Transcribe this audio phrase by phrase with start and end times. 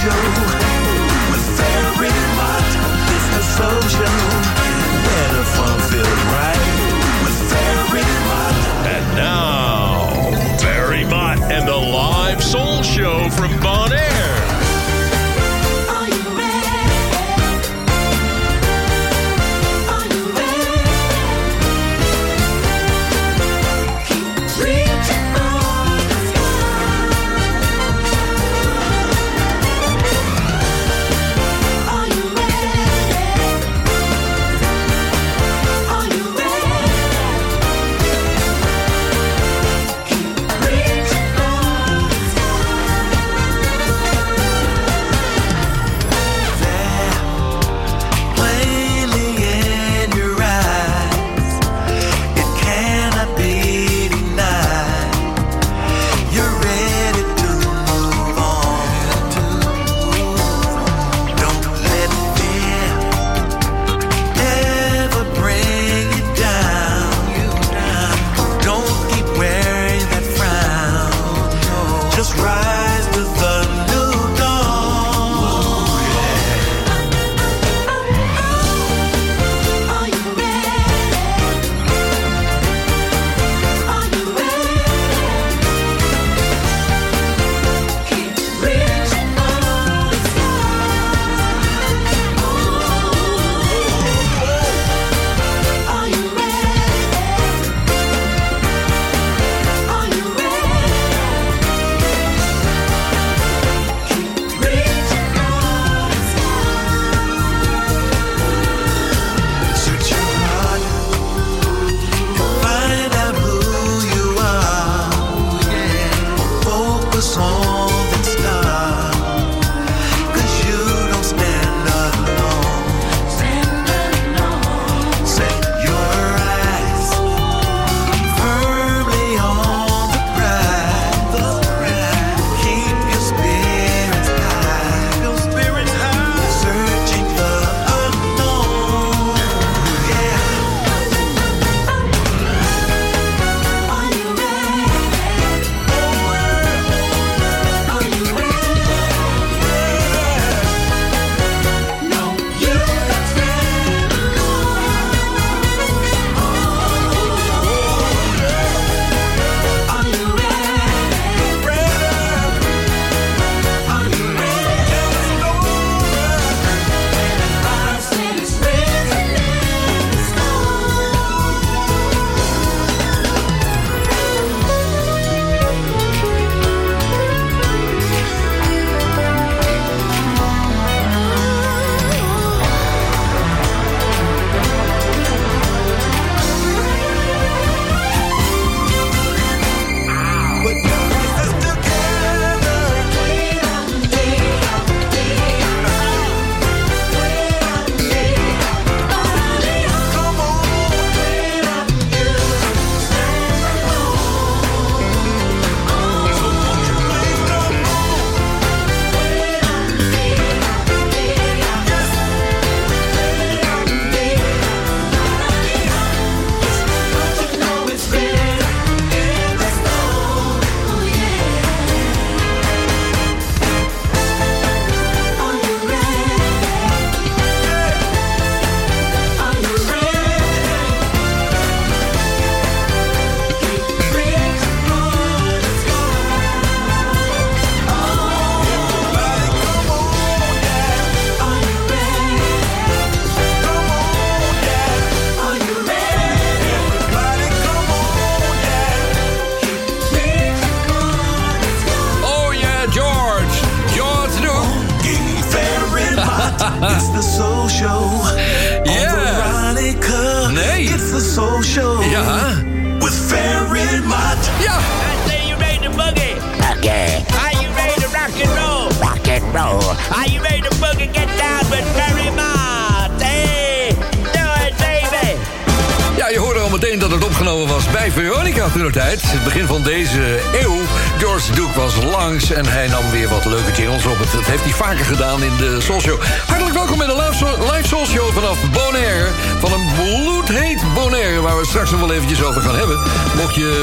[0.00, 0.49] show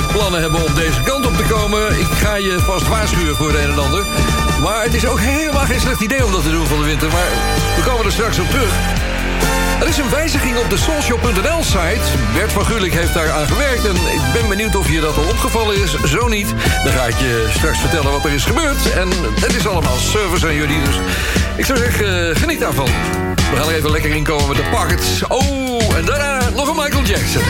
[0.02, 2.00] plannen hebben om deze kant op te komen...
[2.00, 4.06] ik ga je vast waarschuwen voor het een en ander.
[4.62, 7.12] Maar het is ook helemaal geen slecht idee om dat te doen van de winter.
[7.12, 7.30] Maar
[7.76, 8.72] we komen er straks op terug.
[9.82, 12.06] Er is een wijziging op de soulshow.nl site.
[12.34, 13.86] Bert van Gulik heeft daar aan gewerkt.
[13.86, 15.96] En ik ben benieuwd of je dat al opgevallen is.
[16.04, 16.54] Zo niet,
[16.84, 18.92] dan ga ik je straks vertellen wat er is gebeurd.
[18.92, 19.10] En
[19.40, 20.84] het is allemaal service aan jullie.
[20.84, 20.96] Dus
[21.56, 22.90] ik zou zeggen, eh, geniet daarvan.
[23.52, 25.24] We gaan er even lekker in komen met de pockets.
[25.28, 27.42] Oh, en daarna nog een Michael Jackson.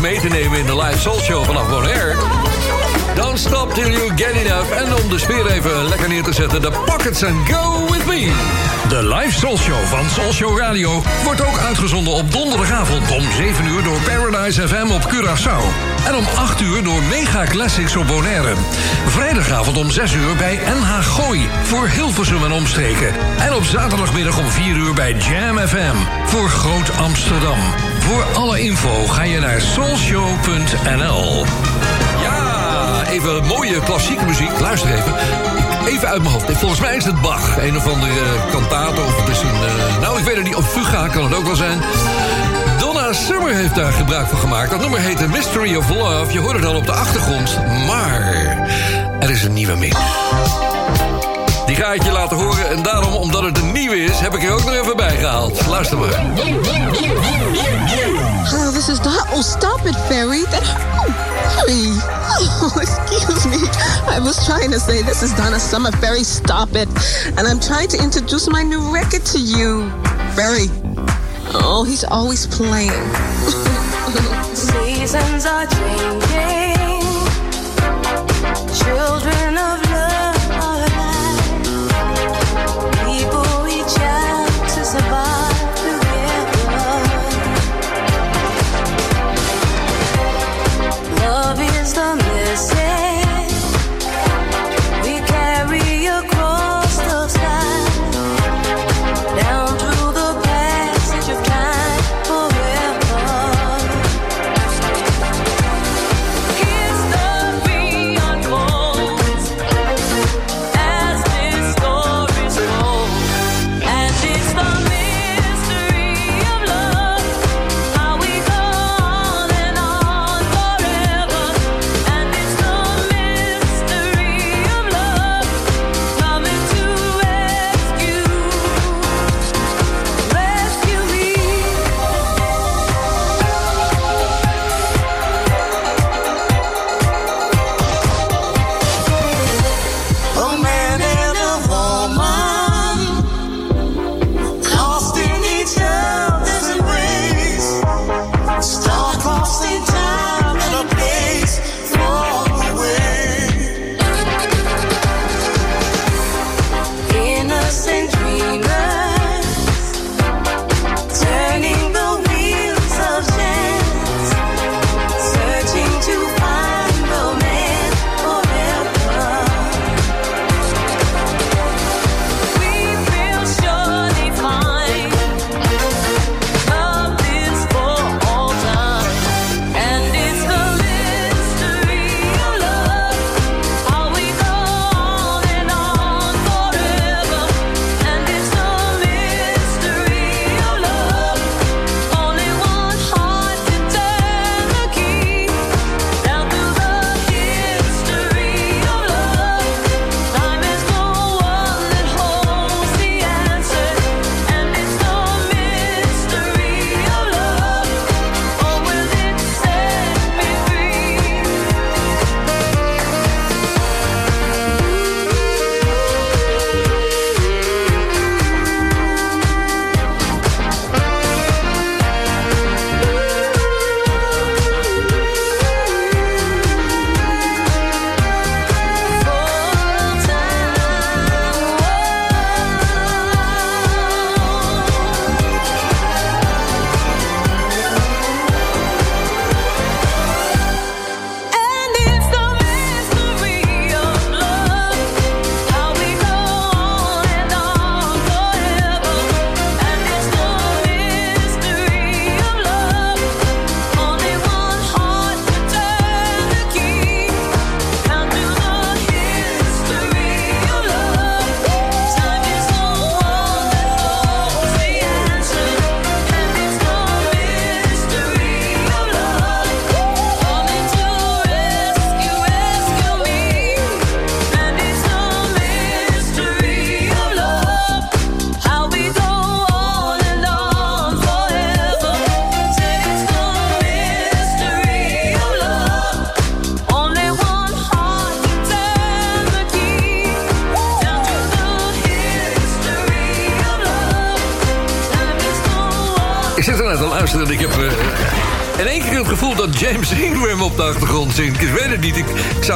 [0.00, 2.14] Mee te nemen in de live soul show vanaf Bonaire.
[3.14, 4.70] Don't stop till you get enough.
[4.70, 8.32] En om de sfeer even lekker neer te zetten, de Pockets and Go With Me.
[8.88, 13.66] De live Soul Show van Soul Show Radio wordt ook uitgezonden op donderdagavond om 7
[13.66, 15.79] uur door Paradise FM op Curaçao.
[16.06, 18.54] En om 8 uur door Mega Classics op Bonaire.
[19.06, 23.08] Vrijdagavond om 6 uur bij NH Gooi voor Hilversum en omstreken.
[23.38, 27.58] En op zaterdagmiddag om 4 uur bij Jam FM voor Groot Amsterdam.
[27.98, 31.44] Voor alle info ga je naar soulshow.nl.
[32.22, 34.60] Ja, even mooie klassieke muziek.
[34.60, 35.14] Luister even.
[35.86, 36.58] Even uit mijn hoofd.
[36.58, 37.56] Volgens mij is het Bach.
[37.58, 38.12] Een of andere
[38.50, 39.02] kantato.
[39.02, 39.48] Of het is een...
[39.48, 40.54] eh, nou, ik weet het niet.
[40.56, 41.78] Of Fuga kan het ook wel zijn.
[43.10, 44.70] Donna Summer heeft daar gebruik van gemaakt.
[44.70, 46.32] Dat nummer heet The Mystery of Love.
[46.32, 47.58] Je hoort het al op de achtergrond.
[47.86, 48.22] Maar
[49.20, 49.96] er is een nieuwe mix.
[51.66, 52.70] Die ga ik je laten horen.
[52.70, 55.66] En daarom, omdat het een nieuwe is, heb ik er ook nog even bij gehaald.
[55.66, 56.08] Luister maar.
[58.52, 59.26] Oh, this is not.
[59.32, 60.44] Oh, stop it, Fairy.
[60.50, 60.62] That.
[61.66, 62.18] Oh.
[62.62, 63.68] Oh, excuse me.
[64.16, 65.92] I was trying to say this is Donna Summer.
[65.92, 66.88] Fairy, stop it.
[67.36, 69.90] And I'm trying to introduce my new record to you.
[70.34, 70.70] Fairy.
[71.52, 72.90] Oh, he's always playing.
[74.54, 76.76] Seasons are changing.
[78.74, 79.39] Children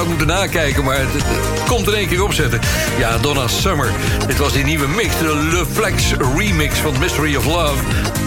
[0.05, 1.09] ik moeten nakijken, maar het,
[1.67, 2.61] komt in één keer opzetten.
[2.99, 3.93] Ja, Donna Summer.
[4.27, 7.83] Dit was die nieuwe mix, de Le Flex remix van Mystery of Love.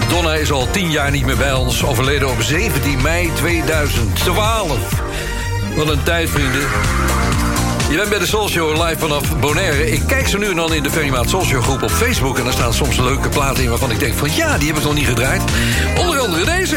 [0.10, 1.84] Donna is al tien jaar niet meer bij ons.
[1.84, 4.78] Overleden op 17 mei 2012.
[5.76, 6.68] Wat een tijd, vrienden.
[7.90, 9.92] Je bent bij de social live vanaf Bonaire.
[9.92, 12.38] Ik kijk ze nu en dan in de Ferrymaat social groep op Facebook...
[12.38, 14.36] en daar staan soms leuke platen in waarvan ik denk van...
[14.36, 15.42] ja, die hebben we nog niet gedraaid.
[16.00, 16.76] Onder andere deze.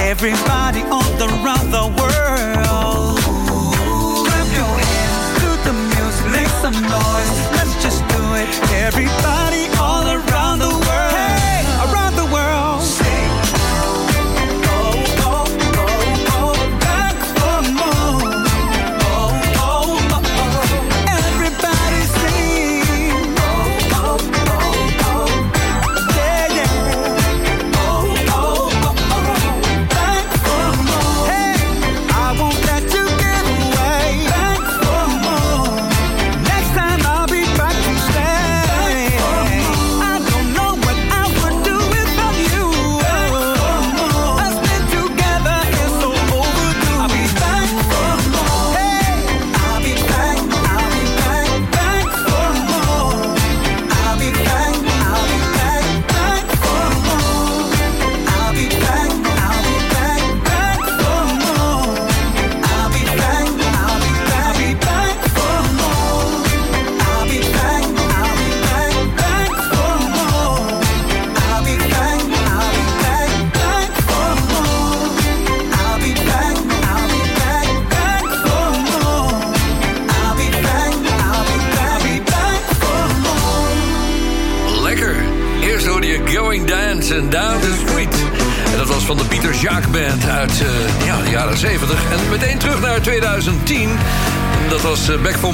[0.00, 3.13] Everybody all around the world.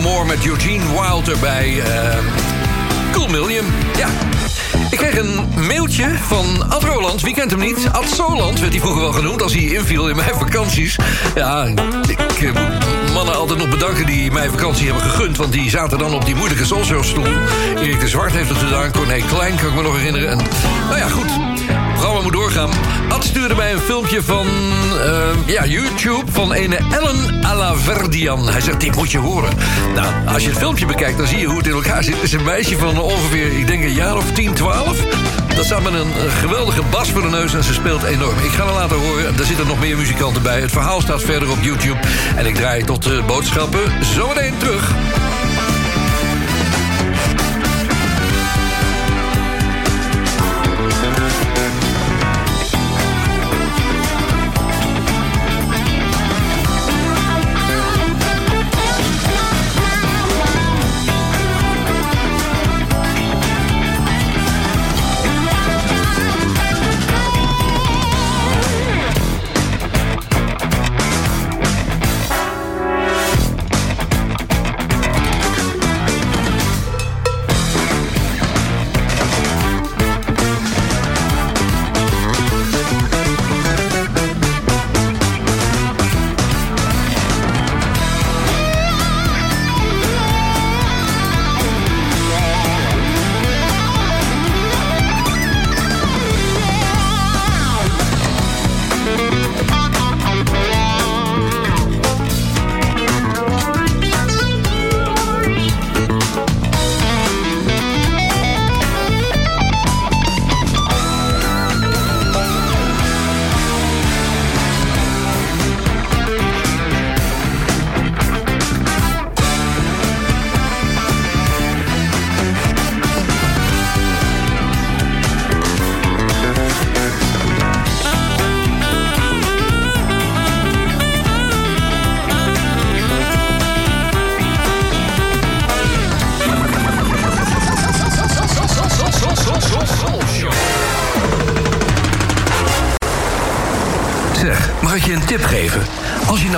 [0.01, 2.19] Met Eugene Wilder bij eh,
[3.13, 3.65] Cool Million.
[3.97, 4.09] Ja.
[4.91, 7.21] Ik kreeg een mailtje van Ad Roland.
[7.21, 7.89] Wie kent hem niet?
[7.93, 10.97] Ad Soland werd hij vroeger wel genoemd als hij inviel in mijn vakanties.
[11.35, 11.65] Ja,
[12.09, 12.51] ik eh,
[13.15, 15.37] mannen altijd nog bedanken die mij vakantie hebben gegund.
[15.37, 17.33] Want die zaten dan op die moeilijke Soulshow-stoel.
[17.77, 18.93] Erik de Zwart heeft het gedaan.
[18.93, 20.31] Corné Klein kan ik me nog herinneren.
[20.31, 20.39] En,
[20.89, 21.31] nou ja, goed.
[21.31, 22.71] Het programma moet doorgaan.
[23.21, 24.47] Stuurde mij een filmpje van
[25.05, 28.49] eh, ja, YouTube van ene Ellen Alaverdian.
[28.49, 29.53] Hij zegt, dit moet je horen.
[29.95, 32.15] Nou, als je het filmpje bekijkt, dan zie je hoe het in elkaar zit.
[32.15, 35.05] Het is een meisje van ongeveer, ik denk een jaar of 10, 12.
[35.57, 38.39] Dat staat met een, een geweldige bas voor de neus en ze speelt enorm.
[38.39, 39.39] Ik ga haar laten horen.
[39.39, 40.61] Er zitten nog meer muzikanten bij.
[40.61, 41.99] Het verhaal staat verder op YouTube.
[42.37, 43.81] En ik draai tot de boodschappen
[44.15, 44.95] zometeen terug.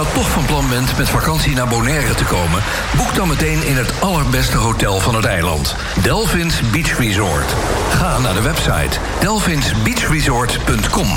[0.02, 2.62] Nou toch van plan bent met vakantie naar Bonaire te komen...
[2.96, 5.76] boek dan meteen in het allerbeste hotel van het eiland.
[6.02, 7.54] Delphins Beach Resort.
[7.90, 11.08] Ga naar de website delphinsbeachresort.com.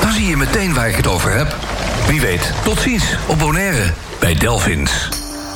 [0.00, 1.56] Dan zie je meteen waar ik het over heb.
[2.06, 5.23] Wie weet, tot ziens op Bonaire bij Delphins.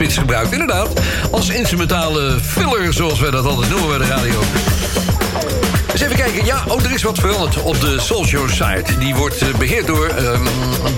[0.00, 0.52] spits gebruikt.
[0.52, 4.40] Inderdaad, als instrumentale filler, zoals wij dat altijd noemen bij de radio.
[5.92, 6.44] Eens even kijken.
[6.44, 8.98] Ja, oh, er is wat veranderd op de Soulshow site.
[8.98, 10.42] Die wordt eh, beheerd door ehm,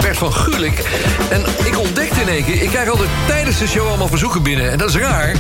[0.00, 0.84] Bert van Gulik.
[1.30, 2.62] En ik ontdekte in één keer...
[2.62, 4.70] ik krijg altijd tijdens de show allemaal verzoeken binnen.
[4.70, 5.32] En dat is raar.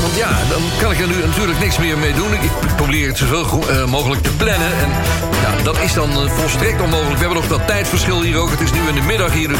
[0.00, 2.32] Want ja, dan kan ik er nu natuurlijk niks meer mee doen.
[2.32, 4.72] Ik probeer het zoveel eh, mogelijk te plannen.
[4.80, 4.90] En
[5.64, 7.18] dat is dan eh, volstrekt onmogelijk.
[7.18, 8.50] We hebben nog dat tijdverschil hier ook.
[8.50, 9.50] Het is nu in de middag hier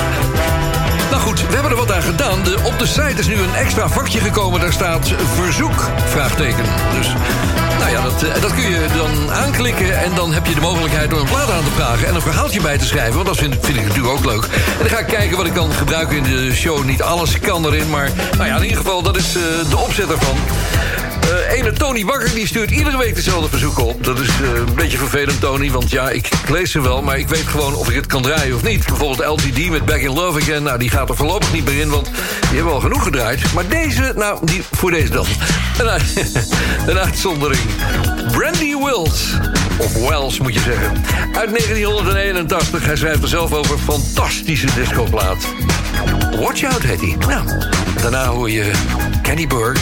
[1.11, 2.39] nou goed, we hebben er wat aan gedaan.
[2.65, 4.61] Op de site is nu een extra vakje gekomen.
[4.61, 6.65] Daar staat verzoek, vraagteken.
[6.99, 7.13] Dus,
[7.79, 9.99] nou ja, dat, eh, dat kun je dan aanklikken...
[9.99, 12.09] en dan heb je de mogelijkheid om een plaat aan te vragen...
[12.09, 14.45] en een verhaaltje bij te schrijven, want dat vind, vind ik natuurlijk ook leuk.
[14.45, 16.85] En dan ga ik kijken wat ik kan gebruiken in de show.
[16.85, 20.11] Niet alles kan erin, maar nou ja, in ieder geval, dat is eh, de opzet
[20.11, 20.37] ervan.
[21.51, 24.05] Ene Tony Bakker die stuurt iedere week dezelfde verzoeken op.
[24.05, 25.71] Dat is eh, een beetje vervelend, Tony.
[25.71, 28.55] Want ja, ik, lees ze wel, maar ik weet gewoon of ik het kan draaien
[28.55, 28.87] of niet.
[28.87, 30.63] Bijvoorbeeld LTD met Back in Love Again.
[30.63, 32.11] Nou, die gaat er voorlopig niet meer in, want
[32.41, 33.53] die hebben al genoeg gedraaid.
[33.53, 35.27] Maar deze, nou, die, voor deze dan.
[35.79, 36.01] Een,
[36.91, 37.63] een uitzondering.
[38.33, 39.35] Brandy Wills.
[39.79, 40.93] Of Wells, moet je zeggen.
[41.37, 42.85] Uit 1981.
[42.85, 43.79] Hij schrijft er zelf over.
[43.79, 45.47] Fantastische discoplaat.
[46.41, 47.27] Watch Out heet.
[47.27, 47.47] Nou,
[48.03, 48.71] daarna hoor je
[49.23, 49.81] Kenny Burke.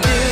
[0.00, 0.27] to do.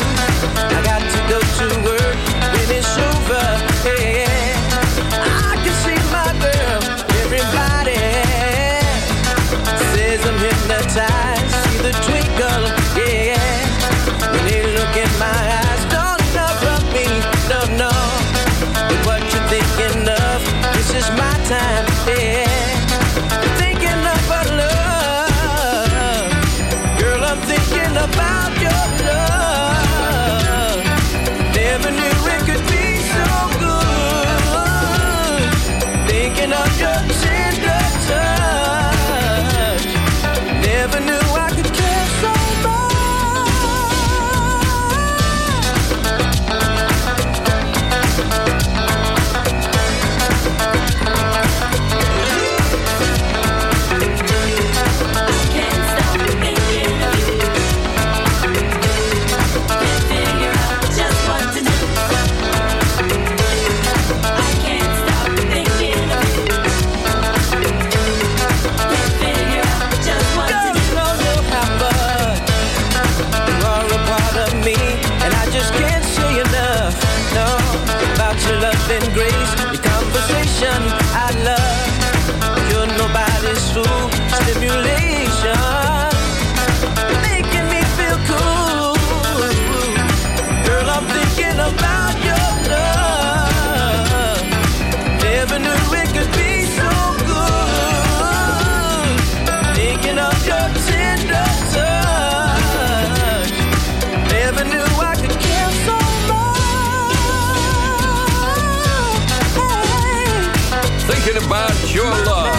[111.96, 112.56] Your Love.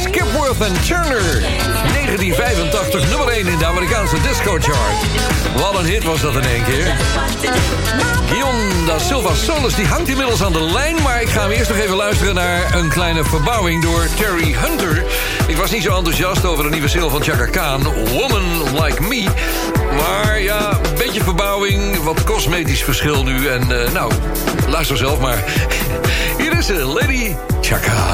[0.00, 1.40] Skipworth en Turner.
[1.40, 4.96] 1985, nummer 1 in de Amerikaanse disco chart.
[5.56, 6.96] Wat een hit was dat in één keer.
[8.28, 11.02] Guillaume da Silva Solis die hangt inmiddels aan de lijn...
[11.02, 15.04] maar ik ga hem eerst nog even luisteren naar een kleine verbouwing door Terry Hunter.
[15.46, 17.82] Ik was niet zo enthousiast over de nieuwe single van Chaka Khan...
[18.08, 19.24] Woman Like Me.
[19.96, 23.46] Maar ja, een beetje verbouwing, wat cosmetisch verschil nu.
[23.46, 24.12] En eh, nou,
[24.68, 25.44] luister zelf maar.
[26.38, 28.05] Hier is ze, Lady Chaka.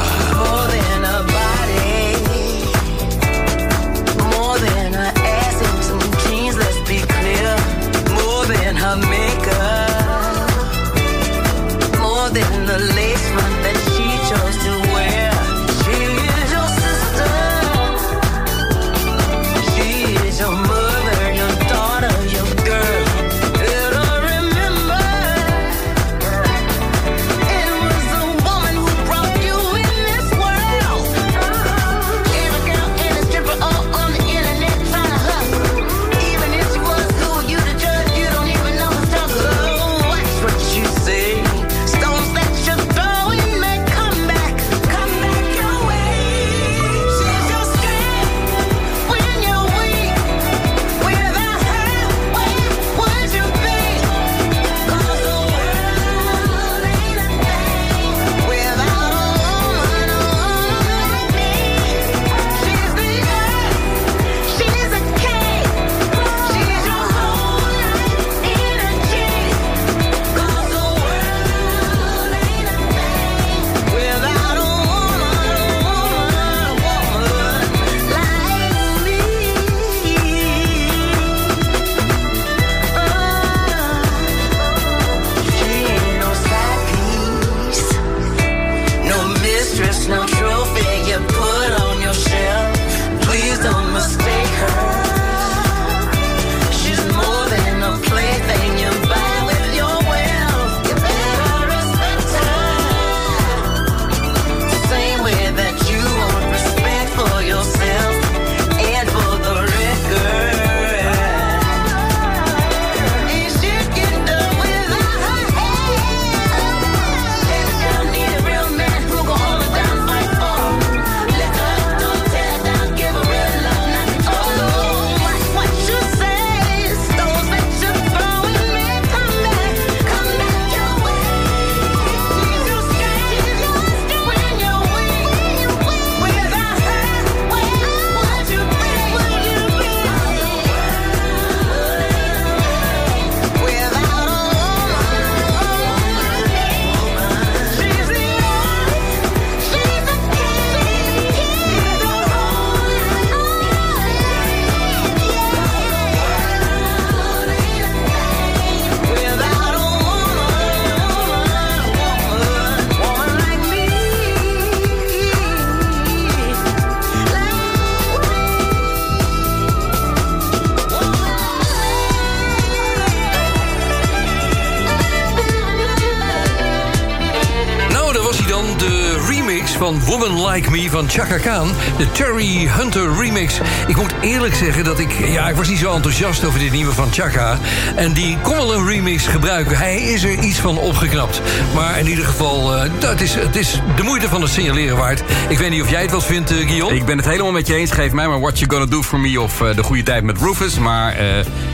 [180.93, 181.72] Van Chaka Khan.
[181.99, 183.61] De Terry Hunter remix.
[183.86, 185.12] Ik moet eerlijk zeggen dat ik...
[185.24, 187.59] Ja, ik was niet zo enthousiast over dit nieuwe van Chaka.
[187.97, 189.76] En die kon wel een remix gebruiken.
[189.76, 191.40] Hij is er iets van opgeknapt.
[191.74, 195.22] Maar in ieder geval, eh, dat is, het is de moeite van het signaleren waard.
[195.49, 196.97] Ik weet niet of jij het wat vindt, eh, Guillaume.
[196.97, 197.90] Ik ben het helemaal met je eens.
[197.90, 200.38] Geef mij maar What You Gonna Do For Me of eh, De Goede Tijd met
[200.38, 200.78] Rufus.
[200.78, 201.16] Maar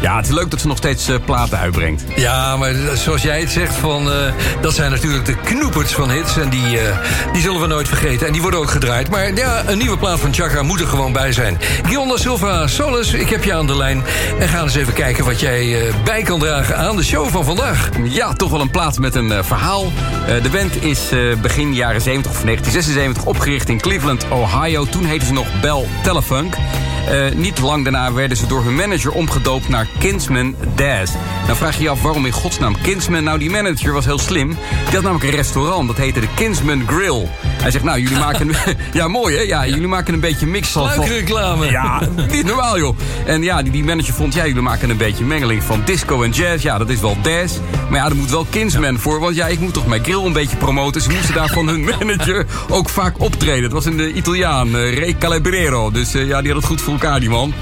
[0.00, 2.04] ja, het is leuk dat ze nog steeds platen uitbrengt.
[2.16, 4.10] Ja, maar zoals jij het zegt, van,
[4.60, 6.36] dat zijn natuurlijk de knoepers van hits.
[6.36, 6.78] En die,
[7.32, 8.26] die zullen we nooit vergeten.
[8.26, 9.07] En die worden ook gedraaid.
[9.10, 11.58] Maar ja, een nieuwe plaat van Chaka moet er gewoon bij zijn.
[11.82, 14.02] Guillaume da Silva Solis, ik heb je aan de lijn.
[14.38, 17.44] En gaan eens even kijken wat jij eh, bij kan dragen aan de show van
[17.44, 17.90] vandaag.
[18.02, 19.84] Ja, toch wel een plaat met een eh, verhaal.
[20.26, 21.00] Eh, de band is
[21.42, 24.84] begin jaren 70 of 1976 opgericht in Cleveland, Ohio.
[24.84, 26.54] Toen heette ze nog Bell Telefunk.
[27.34, 31.10] Niet lang daarna werden ze door hun manager omgedoopt naar Kinsman Daz.
[31.46, 33.24] Dan vraag je je af waarom in godsnaam Kinsman?
[33.24, 34.48] Nou, die manager was heel slim.
[34.48, 37.28] Die had namelijk een restaurant, dat heette de Kinsman Grill.
[37.60, 38.50] Hij zegt, nou, jullie maken...
[38.92, 39.42] ja, mooi hè?
[39.42, 40.90] Ja, jullie maken een beetje mix van...
[40.90, 41.70] Sluikreclame.
[41.70, 42.00] Ja,
[42.32, 42.96] niet normaal joh.
[43.26, 46.30] En ja, die, die manager vond, ja, jullie maken een beetje mengeling van disco en
[46.30, 46.62] jazz.
[46.62, 47.54] Ja, dat is wel jazz.
[47.90, 49.20] Maar ja, er moet wel Kinsman voor.
[49.20, 51.00] Want ja, ik moet toch mijn grill een beetje promoten.
[51.00, 53.62] Ze moesten daar van hun manager ook vaak optreden.
[53.62, 55.90] Het was een eh, Italiaan, eh, Ray Calabrero.
[55.90, 57.54] Dus eh, ja, die had het goed voor elkaar, die man.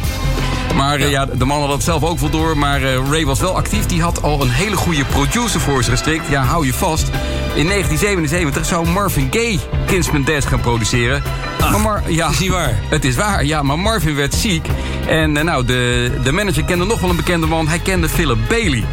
[0.76, 2.58] Maar eh, ja, de man had het zelf ook wel door.
[2.58, 3.86] Maar eh, Ray was wel actief.
[3.86, 6.28] Die had al een hele goede producer voor zich gestikt.
[6.28, 7.06] Ja, hou je vast.
[7.54, 11.22] In 1977 zou Marvin Gaye Kinsman Dance gaan produceren.
[11.58, 12.78] maar Mar ja, is niet waar.
[12.88, 14.66] Het is waar, ja, maar Marvin werd ziek.
[15.06, 17.68] En eh, nou, de, de manager kende nog wel een bekende man.
[17.68, 18.84] Hij kende Philip Bailey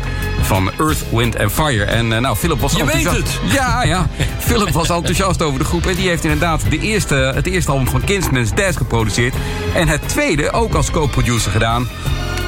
[0.42, 1.84] van Earth, Wind and Fire.
[1.84, 3.40] En eh, nou, Philip was Je weet het.
[3.44, 4.08] Ja, ja.
[4.48, 5.86] Philip was enthousiast over de groep.
[5.86, 9.34] En die heeft inderdaad de eerste, het eerste album van Kinsman's Dance geproduceerd.
[9.76, 11.88] En het tweede ook als co-producer gedaan.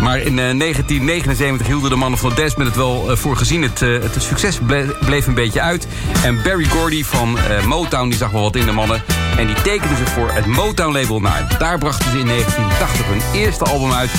[0.02, 3.62] Maar in eh, 1979 hielden de mannen van Desmond het wel eh, voor gezien.
[3.62, 5.88] Het, eh, het succes ble- bleef een beetje uit.
[6.24, 9.04] En Barry Gordy van eh, Motown die zag wel wat in de mannen.
[9.38, 11.56] En die tekende zich voor het Motown-label naar.
[11.60, 14.10] Daar brachten ze in 1980 hun eerste album uit.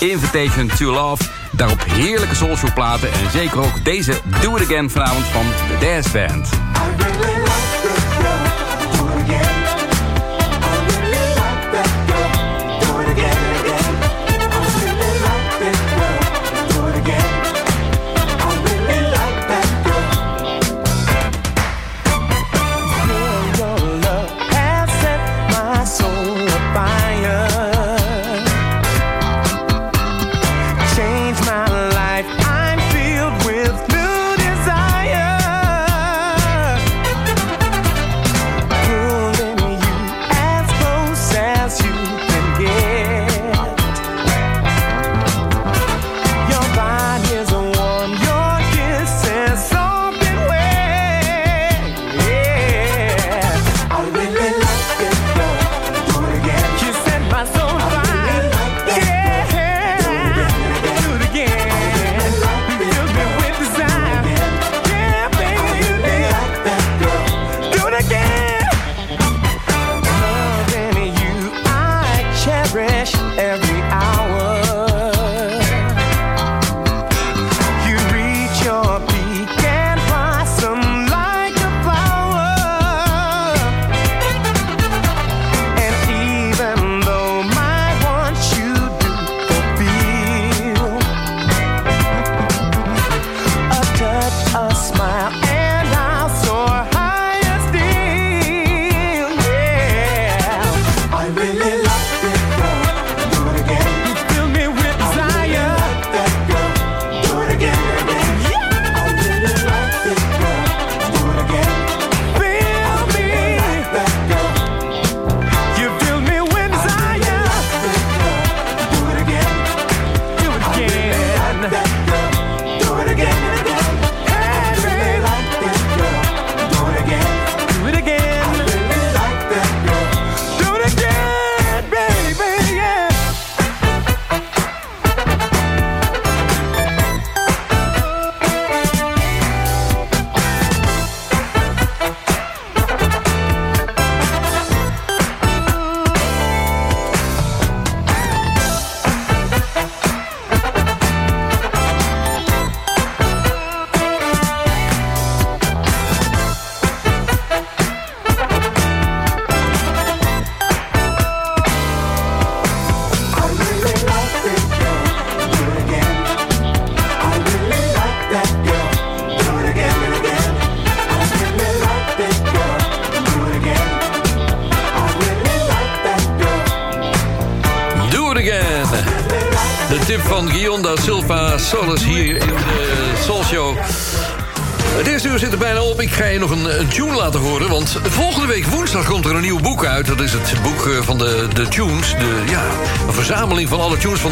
[0.00, 1.22] Invitation to Love.
[1.50, 3.08] Daarop heerlijke soulshow platen.
[3.12, 5.42] En zeker ook deze Do It Again vanavond van
[5.80, 6.48] de Dance Band.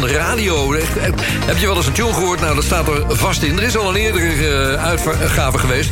[0.07, 0.73] Radio.
[1.45, 2.39] Heb je wel eens een tune gehoord?
[2.39, 3.57] Nou, dat staat er vast in.
[3.57, 5.89] Er is al een eerdere eh, uitgave geweest.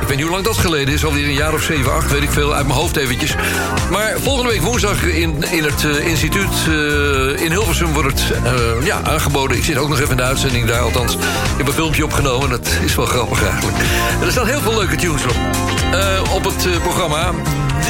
[0.00, 1.04] Ik weet niet hoe lang dat geleden is.
[1.04, 2.54] Alweer een jaar of 7, 8, weet ik veel.
[2.54, 3.34] Uit mijn hoofd eventjes.
[3.90, 8.38] Maar volgende week woensdag in, in het eh, instituut eh, in Hilversum wordt het
[8.84, 9.56] ja, aangeboden.
[9.56, 10.80] Ik zit ook nog even in de uitzending daar.
[10.80, 11.20] Althans, ik
[11.56, 12.50] heb een filmpje opgenomen.
[12.50, 13.76] Dat is wel grappig eigenlijk.
[14.20, 15.36] En er staan heel veel leuke tunes op.
[16.34, 17.32] op het programma.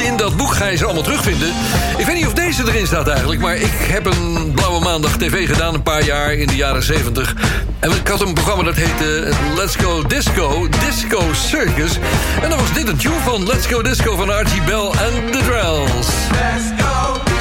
[0.03, 1.49] In dat boek ga je ze allemaal terugvinden.
[1.97, 3.41] Ik weet niet of deze erin staat eigenlijk.
[3.41, 7.35] Maar ik heb een Blauwe Maandag TV gedaan een paar jaar in de jaren 70.
[7.79, 10.69] En ik had een programma dat heette Let's Go Disco.
[10.89, 11.99] Disco Circus.
[12.43, 13.47] En daar was dit een tune van.
[13.47, 16.09] Let's Go Disco van Archie Bell en The Drells.
[16.31, 17.32] Let's go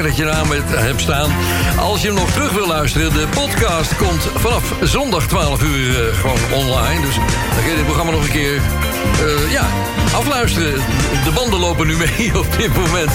[0.00, 1.30] Dat je aan met hebt staan.
[1.78, 6.16] Als je hem nog terug wil luisteren, de podcast komt vanaf zondag 12 uur eh,
[6.18, 7.00] gewoon online.
[7.06, 9.66] Dus dan kun je dit programma nog een keer eh, ja,
[10.14, 10.74] afluisteren.
[11.24, 13.10] De banden lopen nu mee op dit moment.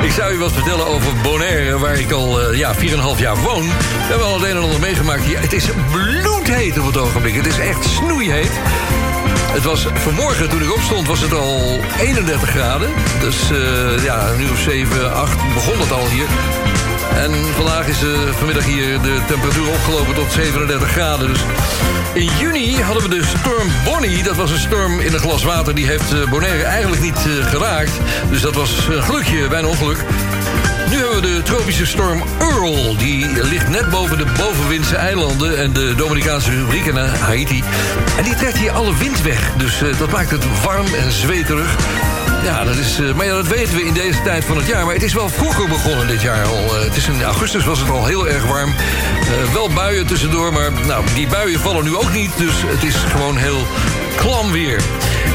[0.00, 2.80] Ik zou je wat vertellen over Bonaire, waar ik al eh, ja, 4,5
[3.18, 3.66] jaar woon.
[3.66, 5.22] We hebben al het een en ander meegemaakt.
[5.26, 7.34] Het is bloedheet op het ogenblik.
[7.34, 8.52] Het is echt snoeiheet.
[9.52, 12.90] Het was vanmorgen, toen ik opstond, was het al 31 graden.
[13.20, 16.26] Dus eh, ja, nu of 7, 8 begon het al hier.
[17.14, 21.28] En vandaag is eh, vanmiddag hier de temperatuur opgelopen tot 37 graden.
[21.28, 21.40] Dus
[22.12, 24.22] in juni hadden we de storm Bonnie.
[24.22, 25.74] Dat was een storm in een glas water.
[25.74, 27.92] Die heeft eh, Bonaire eigenlijk niet geraakt.
[28.30, 29.98] Dus dat was een gelukje, bijna ongeluk.
[30.92, 32.96] Nu hebben we de tropische storm Earl.
[32.96, 35.58] Die ligt net boven de bovenwindse eilanden...
[35.58, 37.62] en de Dominicaanse Republiek en eh, Haiti.
[38.16, 39.52] En die trekt hier alle wind weg.
[39.56, 41.76] Dus eh, dat maakt het warm en zweterig.
[42.44, 44.84] Ja, dat is, eh, maar ja, dat weten we in deze tijd van het jaar.
[44.84, 46.76] Maar het is wel vroeger begonnen dit jaar al.
[47.08, 48.74] In augustus was het al heel erg warm.
[49.52, 52.30] Wel buien tussendoor, maar nou, die buien vallen nu ook niet.
[52.36, 53.66] Dus het is gewoon heel
[54.16, 54.80] klam weer.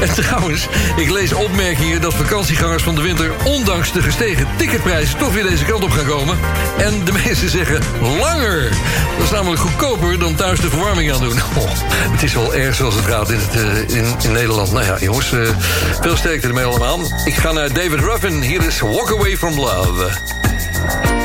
[0.00, 3.30] En trouwens, ik lees opmerkingen dat vakantiegangers van de winter...
[3.44, 6.38] ondanks de gestegen ticketprijzen toch weer deze kant op gaan komen.
[6.78, 8.70] En de meesten zeggen langer.
[9.16, 11.38] Dat is namelijk goedkoper dan thuis de verwarming aan doen.
[11.56, 11.70] Oh,
[12.10, 14.72] het is wel erg zoals het gaat in, het, eh, in, in Nederland.
[14.72, 15.40] Nou ja, jongens, eh,
[16.00, 17.00] veel sterkte ermee allemaal.
[17.24, 18.42] Ik ga naar David Ruffin.
[18.42, 21.17] Hier is Walk Away From Love.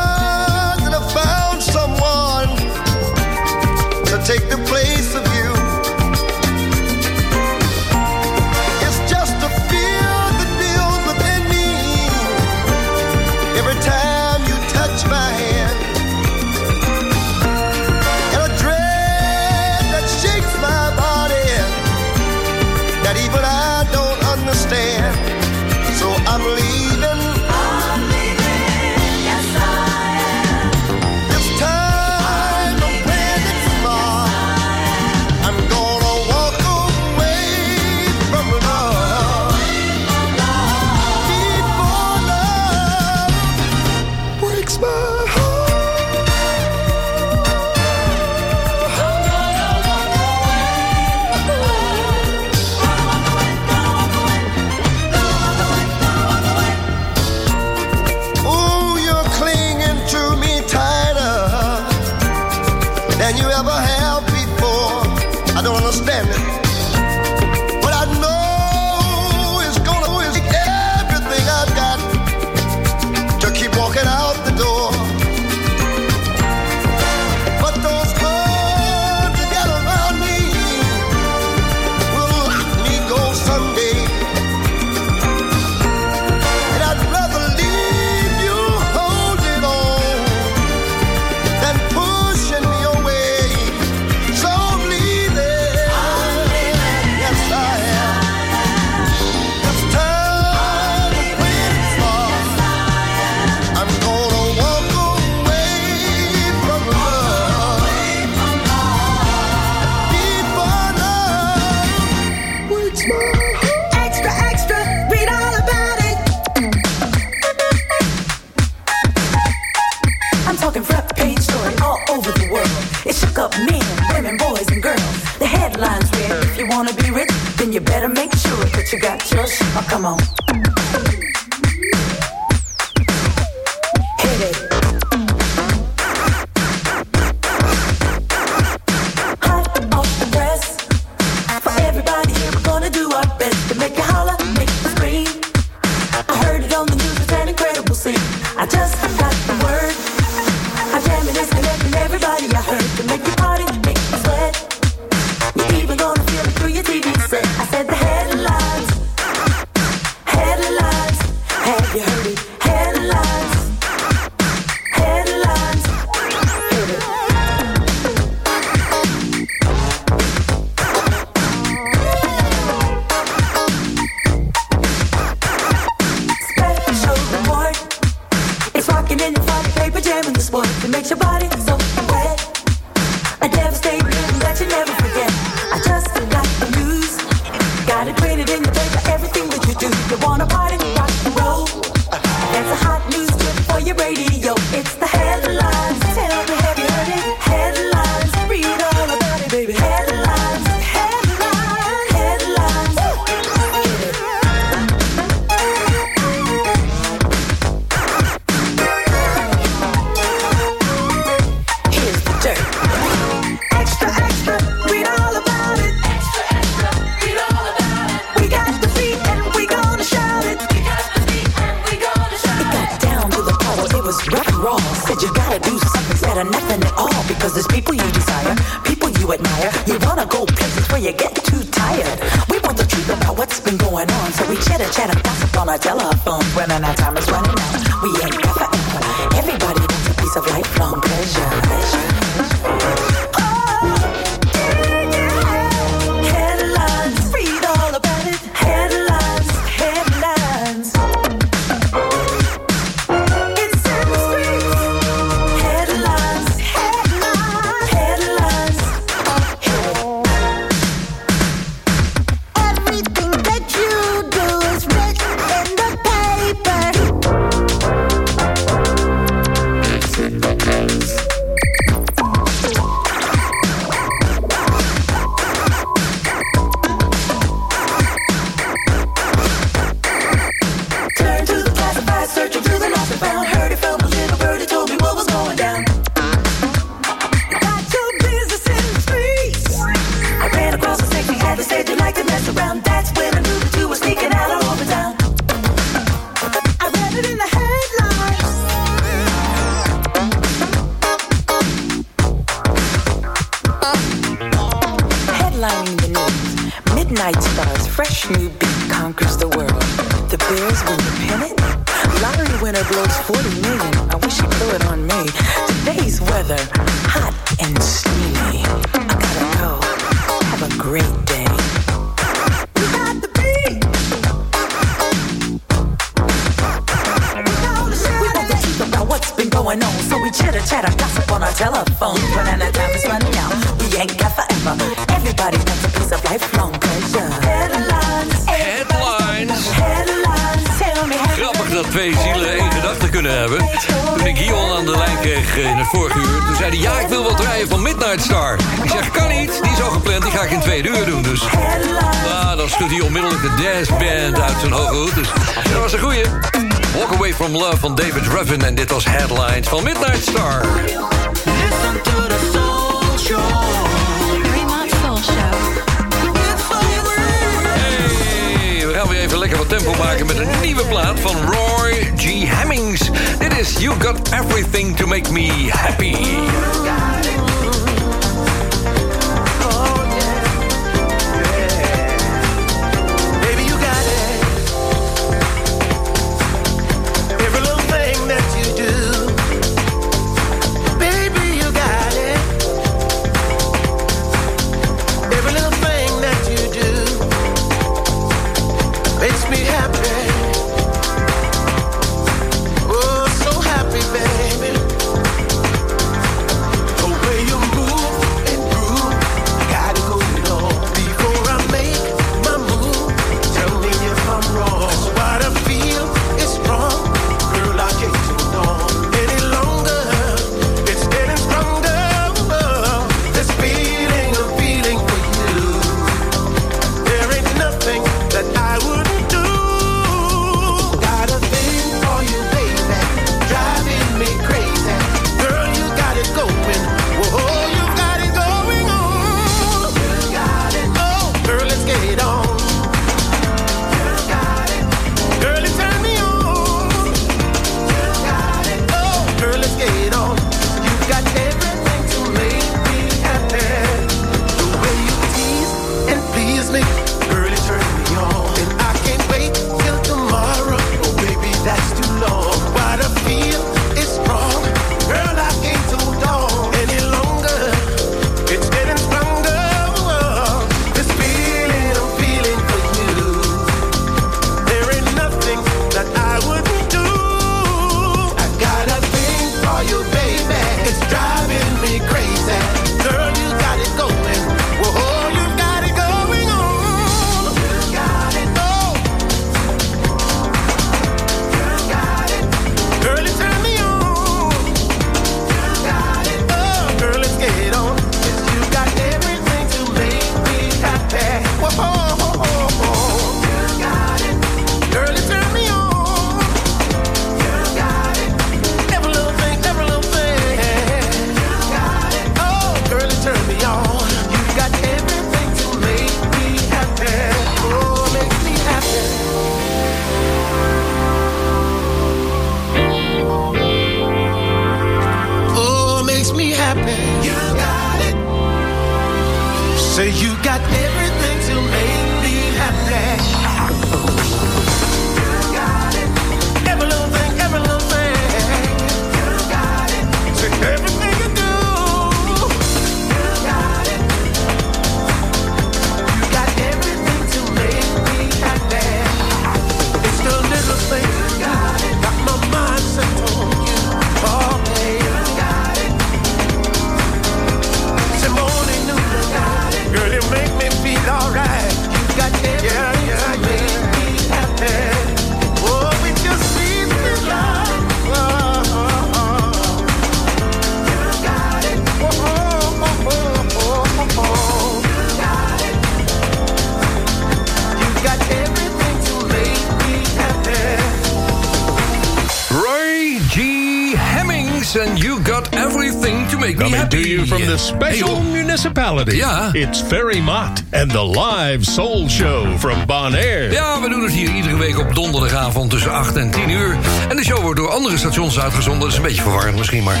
[589.56, 593.52] It's Ferry Mott and the Live Soul Show from Bonaire.
[593.52, 596.76] Ja, we doen het hier iedere week op donderdagavond tussen 8 en 10 uur.
[597.08, 598.80] En de show wordt door andere stations uitgezonden.
[598.80, 599.94] Dat is een beetje verwarrend misschien, maar...
[599.94, 600.00] We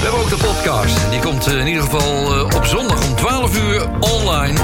[0.00, 1.10] hebben ook de podcast.
[1.10, 4.58] Die komt eh, in ieder geval eh, op zondag om 12 uur online.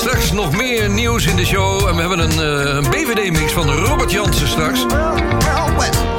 [0.00, 1.88] Straks nog meer nieuws in de show.
[1.88, 4.86] En we hebben een, eh, BVD-mix van Robert Jansen straks.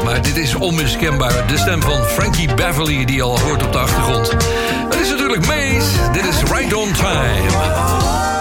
[0.04, 1.48] Maar dit is onmiskenbaar.
[1.48, 4.32] De stem van Frankie Beverly die al hoort op de achtergrond.
[4.90, 6.12] Het is natuurlijk Maze.
[6.12, 8.41] Dit is Right on Time.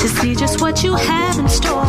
[0.00, 1.84] To see just what you have in store.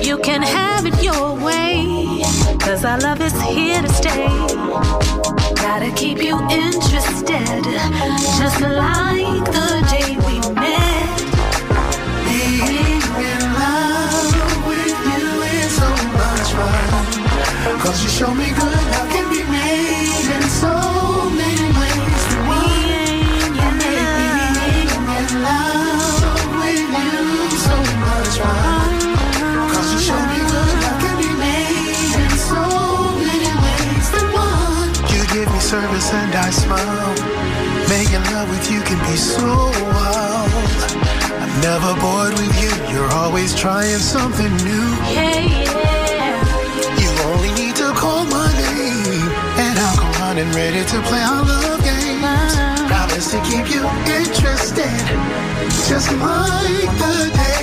[0.00, 2.22] You can have it your way.
[2.58, 4.28] Cause our love is here to stay.
[5.56, 7.64] Gotta keep you interested.
[8.40, 11.18] Just like the day we met.
[12.24, 17.78] Being in love with you is so much fun.
[17.80, 18.87] Cause you show me good
[35.68, 37.12] service and I smile.
[37.92, 40.48] Making love with you can be so wild.
[41.44, 42.72] I'm never bored with you.
[42.88, 44.88] You're always trying something new.
[45.12, 47.02] Yeah, yeah.
[47.02, 49.28] You only need to call my name,
[49.60, 52.24] and I'll come running ready to play our love games.
[52.88, 55.04] Promise to keep you interested,
[55.84, 57.57] just like the day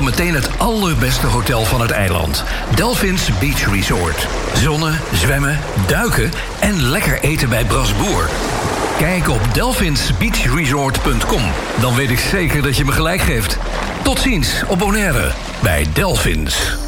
[0.00, 2.44] meteen het allerbeste hotel van het eiland.
[2.74, 4.26] Delphins Beach Resort.
[4.54, 6.30] Zonnen, zwemmen, duiken
[6.60, 8.28] en lekker eten bij Brasboer.
[8.98, 11.42] Kijk op delphinsbeachresort.com.
[11.80, 13.58] Dan weet ik zeker dat je me gelijk geeft.
[14.02, 16.87] Tot ziens op Bonaire bij Delphins.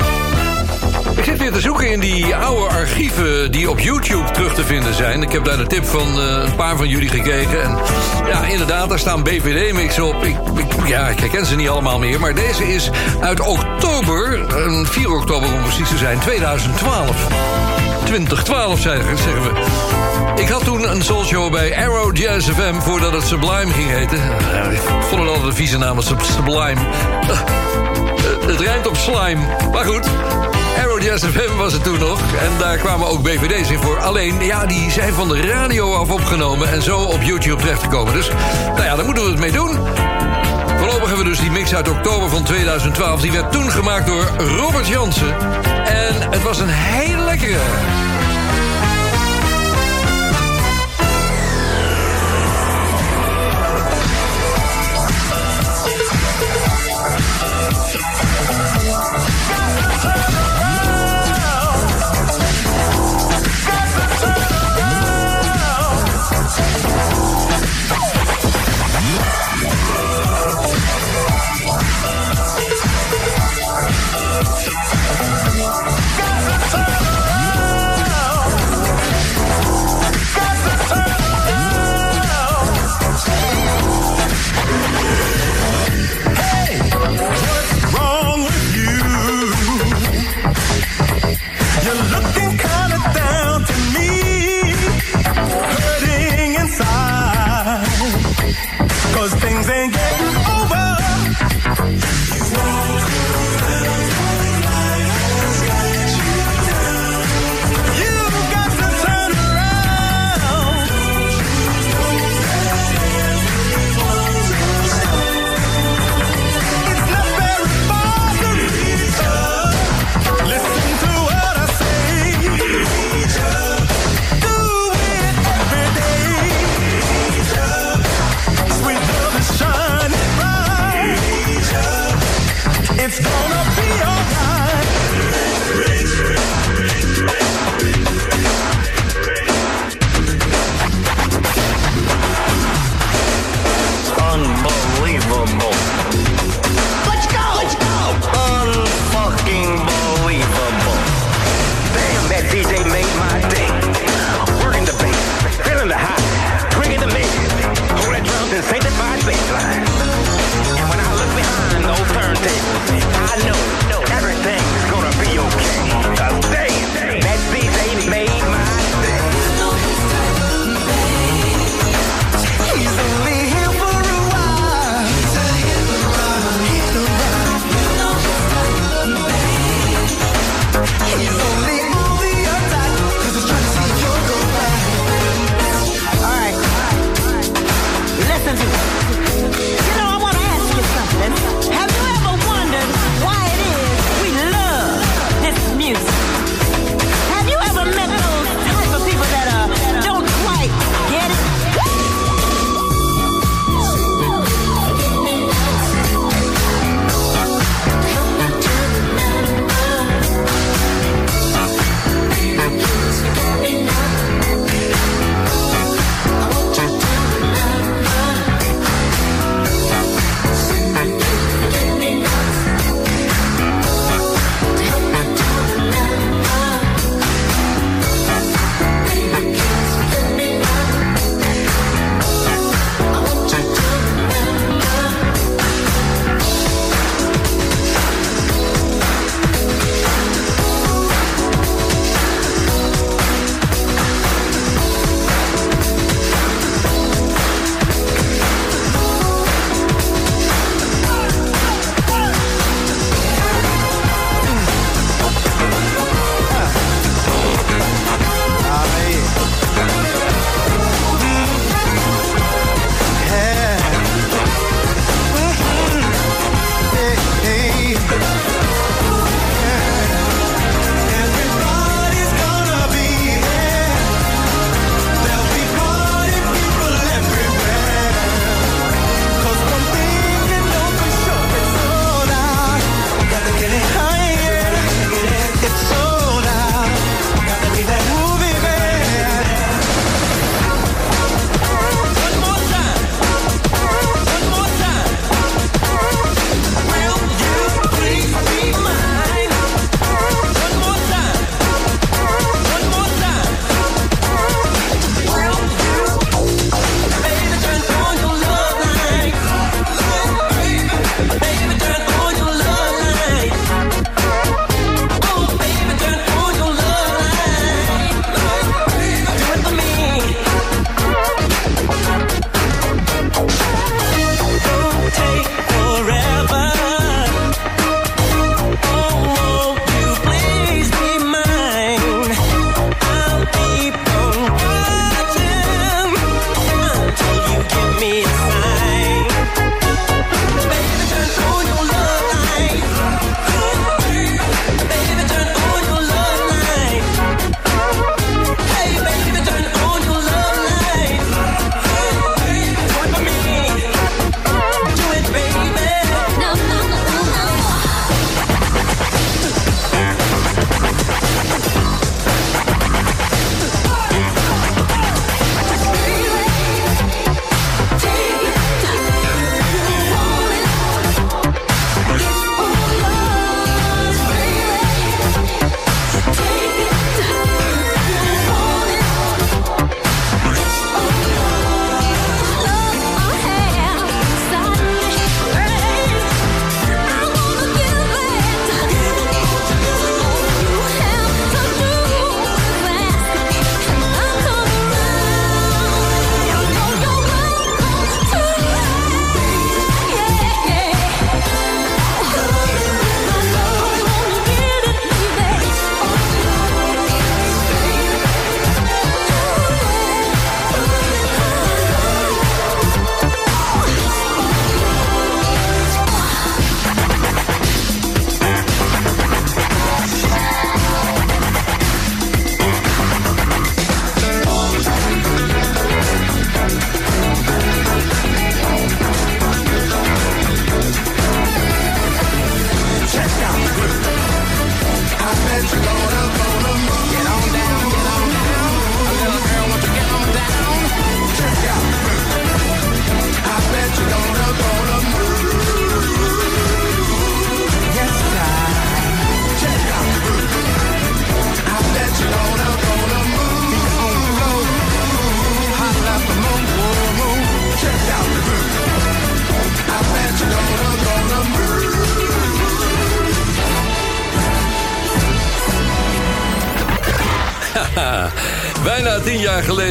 [1.15, 4.93] Ik zit weer te zoeken in die oude archieven die op YouTube terug te vinden
[4.95, 5.21] zijn.
[5.21, 7.63] Ik heb daar de tip van eh, een paar van jullie gekeken.
[7.63, 7.77] En
[8.27, 10.23] ja, inderdaad, daar staan BVD-mix op.
[10.23, 12.19] Ik, ik- ja, ik herken ze niet allemaal meer.
[12.19, 12.89] Maar deze is
[13.21, 17.27] uit oktober, eh, 4 oktober om precies te zijn, 2012.
[18.05, 19.49] 2012 zeggen zeggen we.
[20.41, 24.17] Ik had toen een soulshow bij Arrow Jazz FM voordat het Sublime ging heten.
[24.17, 24.79] Eh, Ik
[25.09, 26.81] vond het altijd een vieze naam, Sub- Sublime.
[27.29, 27.39] Eh,
[28.47, 29.41] Het rijmt op slime.
[29.71, 30.07] Maar goed,
[30.77, 32.19] Arrow Jazz FM was het toen nog.
[32.19, 33.99] En daar kwamen ook BVD's in voor.
[33.99, 36.71] Alleen, ja, die zijn van de radio af opgenomen...
[36.71, 38.13] en zo op YouTube terechtgekomen.
[38.13, 38.29] Dus,
[38.65, 39.77] nou ja, daar moeten we het mee doen.
[40.77, 43.21] Voorlopig hebben we dus die mix uit oktober van 2012.
[43.21, 45.35] Die werd toen gemaakt door Robert Jansen.
[45.85, 47.59] En het was een hele lekkere.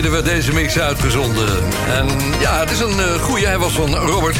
[0.01, 1.48] Geleden werd deze mix uitgezonden.
[1.89, 2.06] En
[2.40, 3.47] ja, het is een eh goeie.
[3.47, 4.36] Hij was van Robert.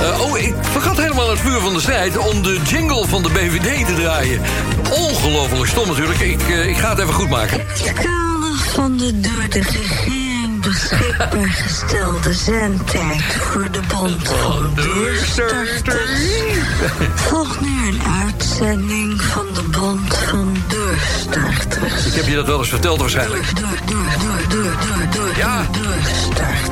[0.00, 2.16] Eh, oh, ik vergat helemaal het vuur van de strijd...
[2.16, 4.40] om de jingle van de BVD te draaien.
[4.90, 6.18] Ongelooflijk stom natuurlijk.
[6.20, 7.66] Ik, eh, ik ga het even goed maken.
[7.94, 16.28] kader van de door de regering beschikbaar gestelde zendtijd voor de Bond van Doorstarters
[17.14, 19.07] volgt nu een uitzending
[19.58, 22.06] de Bond van Doorstarters.
[22.06, 23.44] Ik heb je dat wel eens verteld waarschijnlijk.
[25.36, 25.66] Ja,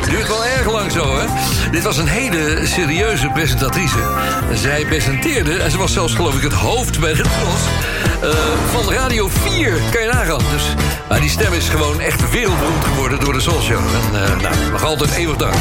[0.09, 1.27] duurt wel erg lang zo, hè?
[1.71, 3.99] Dit was een hele serieuze presentatrice.
[4.55, 7.63] Zij presenteerde, en ze was zelfs geloof ik het hoofd bij de tros...
[8.31, 8.39] eh,
[8.71, 10.43] van Radio 4, kan je nagaan.
[10.53, 10.65] Dus,
[11.09, 13.79] maar die stem is gewoon echt wereldberoemd geworden door de Soul Show.
[13.79, 15.55] En eh, nou, nog altijd eeuwig dank.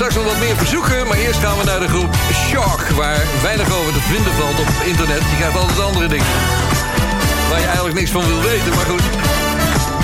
[0.00, 2.80] Straks nog wat meer verzoeken, maar eerst gaan we naar de groep Shock...
[2.88, 5.18] waar weinig over te vinden valt op internet.
[5.18, 6.26] Je krijgt altijd andere dingen
[7.48, 9.02] waar je eigenlijk niks van wil weten, maar goed.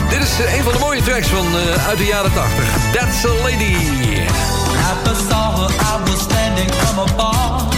[0.09, 2.65] Dit is eh, een van de mooie tracks van eh, uit de jaren 80.
[2.93, 3.77] That's a Lady.
[4.81, 4.95] I
[6.05, 6.71] was standing
[7.19, 7.76] a.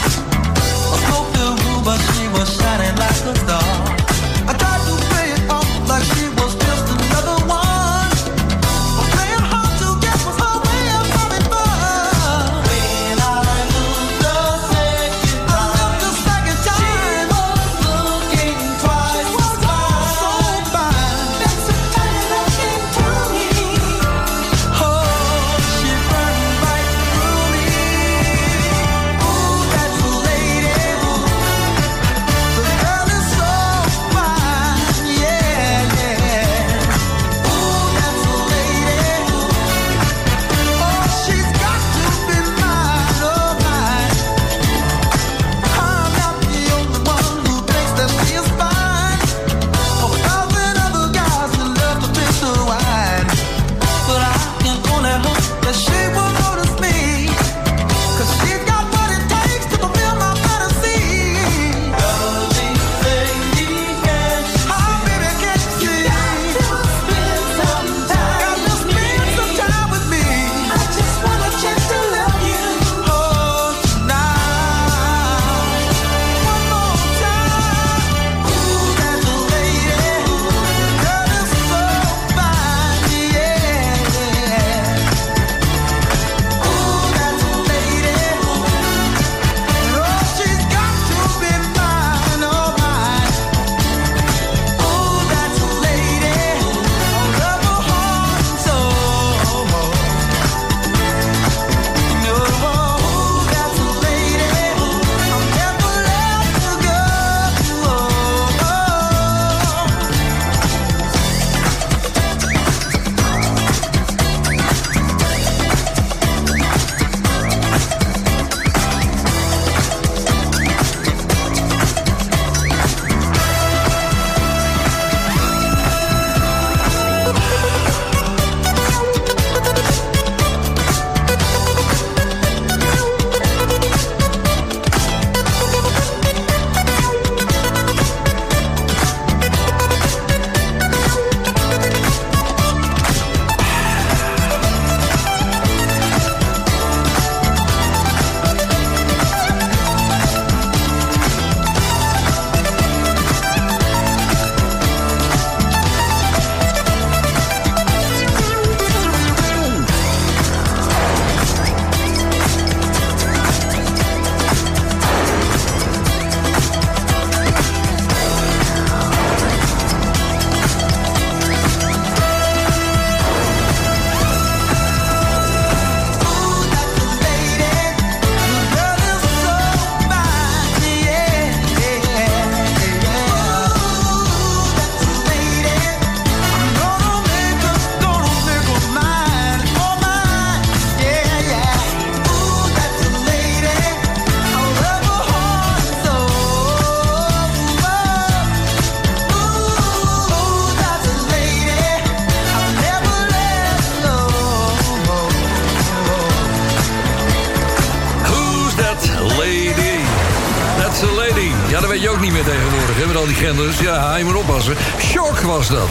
[213.83, 214.75] Ja, je moet oppassen.
[215.01, 215.89] Shock was dat.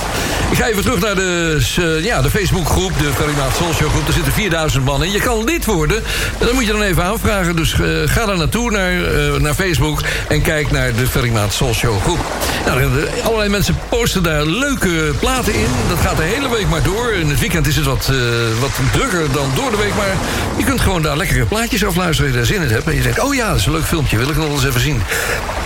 [0.51, 3.89] Ik ga even terug naar de, eh, ja, de Facebookgroep, de Ferry Maat Soul Show
[3.89, 4.07] groep.
[4.07, 5.11] Er zitten 4000 man in.
[5.11, 5.97] Je kan lid worden.
[6.39, 7.55] En dat moet je dan even aanvragen.
[7.55, 10.01] Dus eh, ga daar naartoe, naar, eh, naar Facebook...
[10.27, 12.19] en kijk naar de Ferry Maat Soul Show groep.
[12.65, 12.89] Nou,
[13.23, 15.67] allerlei mensen posten daar leuke platen in.
[15.89, 17.13] Dat gaat de hele week maar door.
[17.13, 18.11] In het weekend is het wat,
[18.59, 19.95] wat drukker dan door de week.
[19.95, 20.15] Maar
[20.57, 22.31] je kunt gewoon daar lekkere plaatjes afluisteren...
[22.39, 22.87] als je daar zin in hebt.
[22.87, 24.17] En je denkt, oh ja, dat is een leuk filmpje.
[24.17, 25.01] Wil ik nog eens even zien.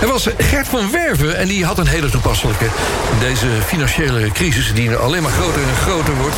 [0.02, 2.66] Er was Gert van Werven en die had een hele toepasselijke...
[3.12, 6.36] in deze financiële crisis die alleen maar groter en groter wordt.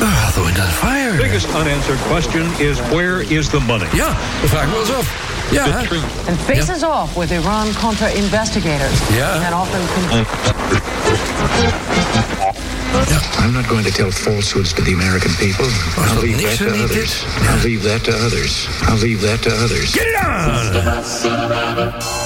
[0.00, 1.16] Ah, the Wind and Fire.
[1.16, 3.86] Biggest unanswered question is where is the money?
[3.92, 5.06] Ja, dat vraag ik me wel eens af.
[5.50, 5.64] Ja,
[6.28, 8.98] and faces off with Iran Contra investigators.
[9.12, 9.44] Yeah.
[9.44, 9.80] And often.
[13.38, 15.66] I'm not going to tell falsehoods to the American people.
[15.96, 17.24] I'll leave that to others.
[17.48, 18.68] I'll leave that to others.
[18.82, 19.92] I'll leave that to others.
[19.92, 22.23] Get it on!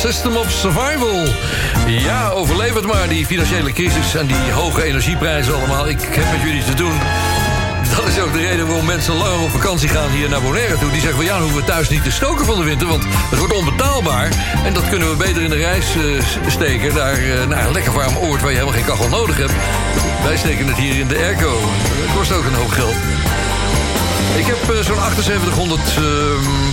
[0.00, 1.26] System of Survival.
[1.86, 5.88] Ja, overleef het maar, die financiële crisis en die hoge energieprijzen allemaal.
[5.88, 6.92] Ik heb met jullie te doen.
[7.96, 10.90] Dat is ook de reden waarom mensen langer op vakantie gaan hier naar Bonaire toe.
[10.90, 13.04] Die zeggen van ja, dan hoeven we thuis niet te stoken van de winter, want
[13.08, 14.28] het wordt onbetaalbaar.
[14.64, 17.92] En dat kunnen we beter in de reis eh, steken naar, eh, naar een lekker
[17.92, 19.52] warm oord waar je helemaal geen kachel nodig hebt.
[20.22, 21.60] Wij steken het hier in de airco.
[22.06, 22.96] Dat kost ook een hoop geld.
[24.36, 26.02] Ik heb eh, zo'n 7800 ehm,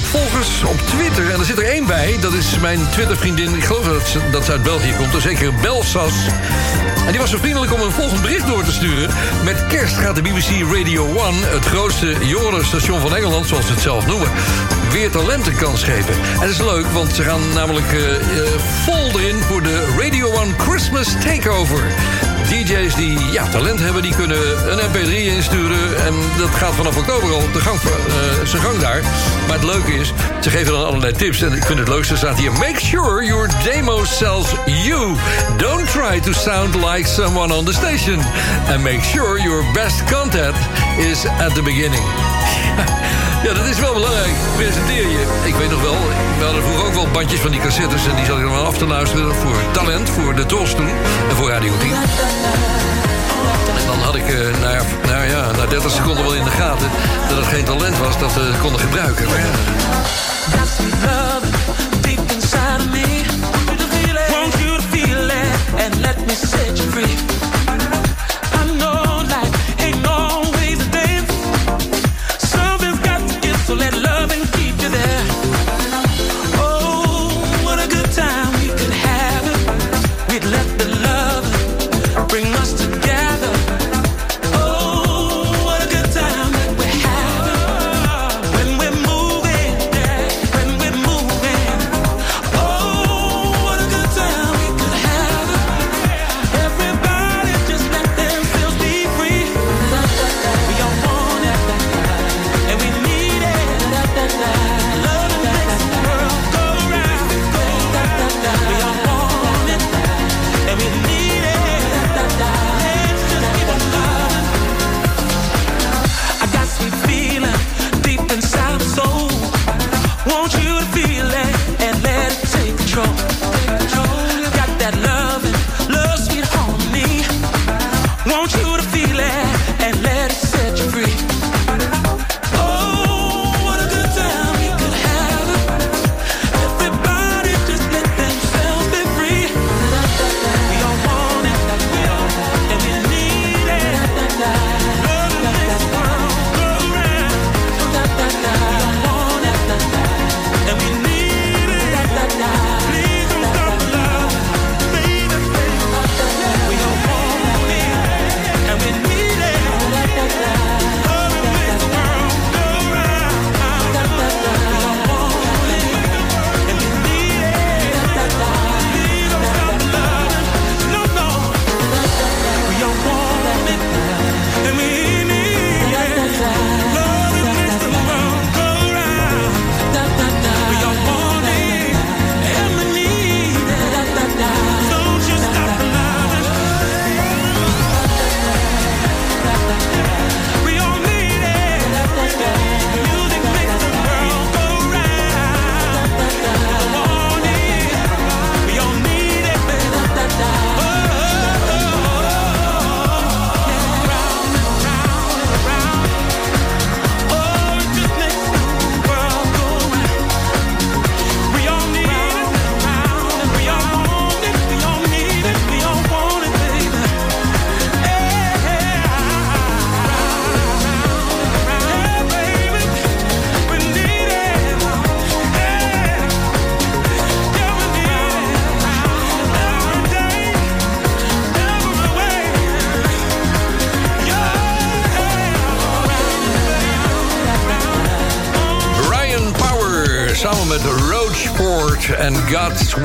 [0.01, 1.31] volgers op Twitter.
[1.31, 2.17] En er zit er één bij.
[2.21, 3.55] Dat is mijn Twitter-vriendin.
[3.55, 5.11] Ik geloof dat ze, dat uit België komt.
[5.11, 6.13] Dus zeker Belsas.
[7.05, 9.09] En die was zo vriendelijk om een volgend bericht door te sturen.
[9.43, 13.81] Met kerst gaat de BBC Radio 1, het grootste jongerenstation van Engeland, zoals ze het
[13.81, 14.31] zelf noemen,
[14.91, 16.13] weer talenten kans geven.
[16.13, 17.99] En dat is leuk, want ze gaan namelijk eh,
[18.83, 21.83] vol erin voor de Radio 1 Christmas Takeover.
[22.49, 26.05] DJ's die ja, talent hebben, die kunnen een mp3 insturen.
[26.05, 29.01] En dat gaat vanaf oktober al de gang, eh, zijn gang daar.
[29.47, 31.41] Maar het leuke is, ze geven dan allerlei tips.
[31.41, 32.51] En ik vind het leukste staat hier...
[32.51, 35.15] Make sure your demo sells you.
[35.57, 38.19] Don't try to sound like someone on the station.
[38.67, 40.55] And make sure your best content
[40.97, 42.03] is at the beginning.
[43.43, 44.33] Ja, dat is wel belangrijk.
[44.55, 45.41] Presenteer je.
[45.45, 45.97] Ik weet nog wel,
[46.37, 48.07] we hadden vroeger ook wel bandjes van die cassettes...
[48.07, 50.89] en die zat ik dan wel af te luisteren voor talent, voor de Tros toen...
[51.29, 51.89] en voor Radio 10.
[51.91, 56.89] En dan had ik eh na, nou ja, na 30 seconden wel in de gaten...
[57.29, 59.25] dat het geen talent was dat we konden gebruiken.
[59.25, 59.51] Maar ja,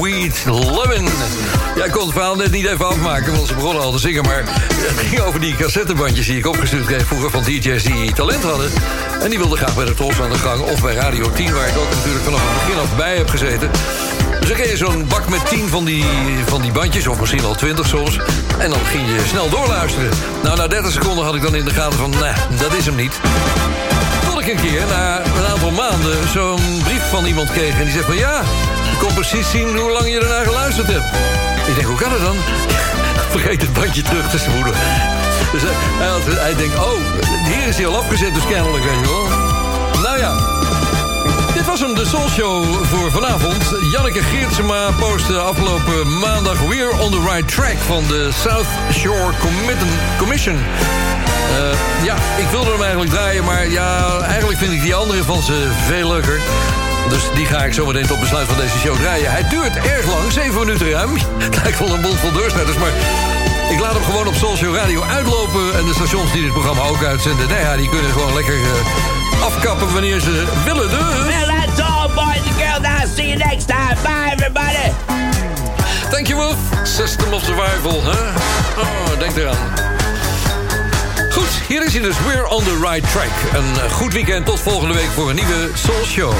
[0.02, 0.44] Sweet.
[1.76, 4.22] Ja, ik kon het verhaal net niet even afmaken, want ze begonnen al te zingen.
[4.22, 8.42] Maar het ging over die cassettebandjes die ik opgestuurd kreeg vroeger van DJ's die talent
[8.42, 8.70] hadden.
[9.22, 11.68] En die wilden graag bij de Tros aan de gang of bij Radio 10, waar
[11.68, 13.70] ik ook natuurlijk vanaf het begin af bij heb gezeten.
[14.38, 16.04] Dus dan kreeg je zo'n bak met 10 van die,
[16.46, 18.18] van die bandjes, of misschien wel 20 soms.
[18.58, 20.10] En dan ging je snel doorluisteren.
[20.42, 22.94] Nou, na 30 seconden had ik dan in de gaten van, nee, dat is hem
[22.94, 23.20] niet.
[24.42, 26.28] Ik een keer, na een aantal maanden...
[26.28, 28.16] zo'n brief van iemand kreeg en die zegt van...
[28.16, 28.40] ja,
[28.92, 31.04] ik kon precies zien hoe lang je ernaar geluisterd hebt.
[31.68, 32.36] Ik denk, hoe kan het dan?
[33.34, 34.72] Vergeet het bandje terug te spoelen.
[35.52, 36.92] Dus hij, hij, denkt, oh,
[37.44, 39.28] hier is hij al afgezet, dus kennelijk, weet je wel.
[40.02, 40.32] Nou ja,
[41.54, 43.74] dit was hem, de Soul Show voor vanavond.
[43.92, 46.60] Janneke Geertsema postte afgelopen maandag...
[46.60, 49.32] We're on the right track van de South Shore
[50.18, 50.58] Commission.
[51.50, 55.42] Eh, ja, ik wilde hem eigenlijk draaien, maar ja, eigenlijk vind ik die andere van
[55.42, 56.40] ze veel leuker.
[57.08, 59.30] Dus die ga ik zo meteen tot besluit van deze show draaien.
[59.30, 61.10] Hij duurt erg lang, 7 minuten ruim.
[61.44, 62.92] Het lijkt wel een bond vol deurspetters, maar...
[63.70, 65.78] Ik laat hem gewoon op Soulshow Radio uitlopen.
[65.78, 67.48] En de stations die dit programma ook uitzenden...
[67.48, 70.90] nou ja, die kunnen gewoon lekker eh, afkappen wanneer ze willen.
[70.90, 70.98] Dus...
[70.98, 72.80] Well, that's all, boys and girls.
[72.80, 73.96] Now, see you next time.
[74.02, 74.92] Bye, everybody.
[76.10, 76.56] Thank you, Wolf.
[76.82, 78.18] System of Survival, hè?
[78.80, 79.91] Oh, denk eraan.
[81.32, 82.16] Goed, hier is hij dus.
[82.18, 83.54] We're on the right track.
[83.54, 84.46] Een eh, goed weekend.
[84.46, 86.34] Tot volgende week voor een nieuwe Soul Show.